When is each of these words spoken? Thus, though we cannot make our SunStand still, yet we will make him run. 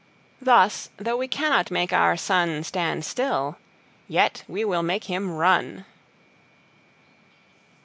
Thus, 0.41 0.89
though 0.97 1.17
we 1.17 1.27
cannot 1.27 1.69
make 1.69 1.93
our 1.93 2.15
SunStand 2.15 3.03
still, 3.03 3.59
yet 4.07 4.43
we 4.47 4.65
will 4.65 4.81
make 4.81 5.03
him 5.03 5.29
run. 5.29 5.85